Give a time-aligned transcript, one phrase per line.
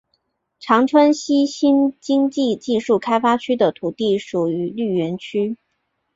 [0.59, 5.57] 长春西新经济技术开发区的土地属于绿园区。